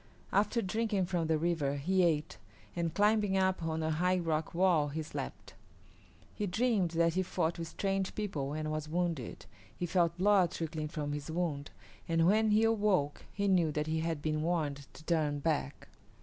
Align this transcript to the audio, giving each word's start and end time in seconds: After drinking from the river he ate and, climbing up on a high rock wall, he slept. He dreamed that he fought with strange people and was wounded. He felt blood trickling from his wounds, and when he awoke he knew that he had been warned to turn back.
After 0.33 0.63
drinking 0.63 1.05
from 1.05 1.27
the 1.27 1.37
river 1.37 1.75
he 1.75 2.01
ate 2.01 2.39
and, 2.75 2.91
climbing 2.91 3.37
up 3.37 3.61
on 3.61 3.83
a 3.83 3.91
high 3.91 4.17
rock 4.17 4.55
wall, 4.55 4.87
he 4.87 5.03
slept. 5.03 5.53
He 6.33 6.47
dreamed 6.47 6.89
that 6.97 7.13
he 7.13 7.21
fought 7.21 7.59
with 7.59 7.67
strange 7.67 8.15
people 8.15 8.53
and 8.53 8.71
was 8.71 8.89
wounded. 8.89 9.45
He 9.77 9.85
felt 9.85 10.17
blood 10.17 10.49
trickling 10.49 10.87
from 10.87 11.11
his 11.11 11.29
wounds, 11.29 11.69
and 12.09 12.25
when 12.25 12.49
he 12.49 12.63
awoke 12.63 13.25
he 13.31 13.47
knew 13.47 13.71
that 13.73 13.85
he 13.85 13.99
had 13.99 14.23
been 14.23 14.41
warned 14.41 14.87
to 14.93 15.03
turn 15.03 15.37
back. 15.37 15.87